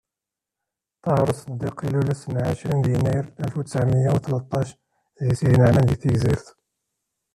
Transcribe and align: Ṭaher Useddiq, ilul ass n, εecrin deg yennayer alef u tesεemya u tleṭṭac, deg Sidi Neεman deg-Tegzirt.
Ṭaher 1.03 1.27
Useddiq, 1.31 1.77
ilul 1.87 2.07
ass 2.13 2.23
n, 2.31 2.33
εecrin 2.41 2.79
deg 2.83 2.91
yennayer 2.93 3.25
alef 3.41 3.55
u 3.59 3.61
tesεemya 3.65 4.11
u 4.17 4.19
tleṭṭac, 4.25 4.67
deg 5.25 5.35
Sidi 5.37 5.57
Neεman 5.59 5.85
deg-Tegzirt. 5.89 6.45